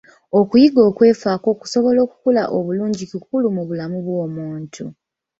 [0.39, 4.83] Okuyiga okwefaako okusobola okukula obulungi kikulu mu bulamu bw'omuntu